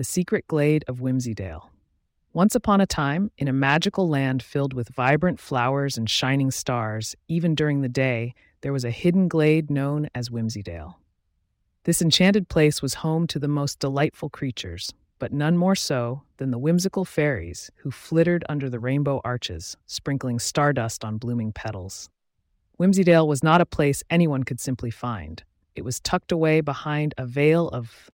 [0.00, 1.68] the secret glade of Whimsydale.
[2.32, 7.14] Once upon a time, in a magical land filled with vibrant flowers and shining stars,
[7.28, 10.94] even during the day, there was a hidden glade known as Whimsydale.
[11.84, 16.50] This enchanted place was home to the most delightful creatures, but none more so than
[16.50, 22.08] the whimsical fairies who flittered under the rainbow arches, sprinkling stardust on blooming petals.
[22.78, 25.42] Whimsydale was not a place anyone could simply find.
[25.74, 28.08] It was tucked away behind a veil of.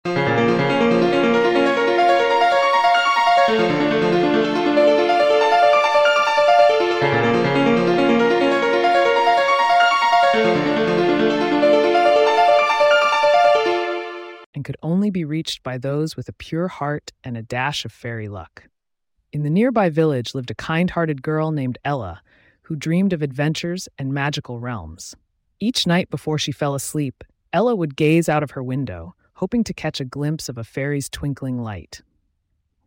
[3.48, 3.86] And
[14.64, 18.28] could only be reached by those with a pure heart and a dash of fairy
[18.28, 18.64] luck.
[19.32, 22.22] In the nearby village lived a kind hearted girl named Ella,
[22.64, 25.16] who dreamed of adventures and magical realms.
[25.60, 27.24] Each night before she fell asleep,
[27.54, 31.10] Ella would gaze out of her window, hoping to catch a glimpse of a fairy's
[31.10, 32.02] twinkling light.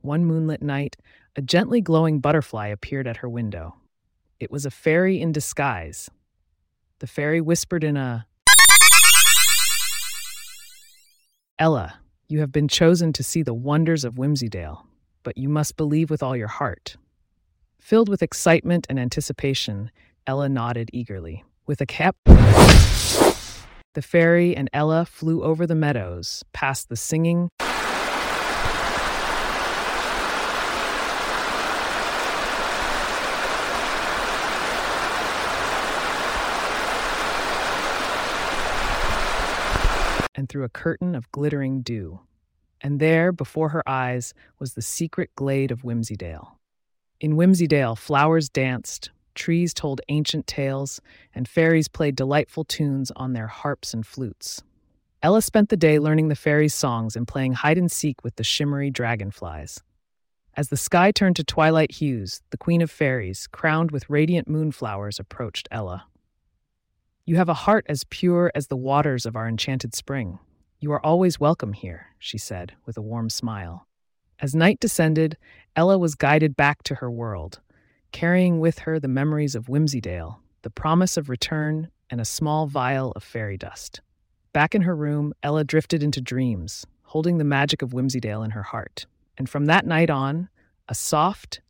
[0.09, 0.97] One moonlit night,
[1.37, 3.77] a gently glowing butterfly appeared at her window.
[4.41, 6.09] It was a fairy in disguise.
[7.01, 8.27] The fairy whispered in a
[11.59, 14.87] Ella, you have been chosen to see the wonders of Whimsydale,
[15.25, 16.97] but you must believe with all your heart.
[17.79, 19.91] Filled with excitement and anticipation,
[20.27, 21.45] Ella nodded eagerly.
[21.67, 27.51] With a cap, the fairy and Ella flew over the meadows, past the singing
[40.39, 42.21] and through a curtain of glittering dew.
[42.81, 46.53] And there, before her eyes, was the secret glade of Whimsydale.
[47.19, 51.01] In Whimsydale, flowers danced, trees told ancient tales,
[51.35, 54.63] and fairies played delightful tunes on their harps and flutes.
[55.25, 58.45] Ella spent the day learning the fairies' songs and playing hide and seek with the
[58.45, 59.83] shimmery dragonflies.
[60.57, 65.19] As the sky turned to twilight hues, the Queen of Fairies, crowned with radiant moonflowers,
[65.19, 66.07] approached Ella.
[67.29, 70.39] You have a heart as pure as the waters of our enchanted spring.
[70.81, 73.87] You are always welcome here, she said, with a warm smile.
[74.41, 75.37] As night descended,
[75.77, 77.61] Ella was guided back to her world,
[78.13, 83.13] carrying with her the memories of Whimsydale, the promise of return, and a small vial
[83.13, 84.01] of fairy dust.
[84.55, 88.63] Back in her room, Ella drifted into dreams, holding the magic of Whimsydale in her
[88.63, 89.05] heart.
[89.37, 90.49] And from that night on,
[90.89, 91.61] a soft,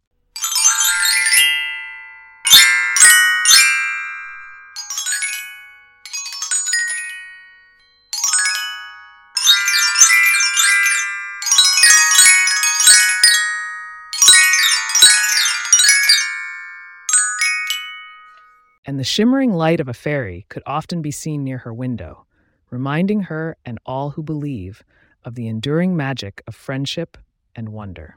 [18.88, 22.24] and the shimmering light of a fairy could often be seen near her window,
[22.70, 24.82] reminding her and all who believe
[25.26, 27.18] of the enduring magic of friendship
[27.54, 28.16] and wonder.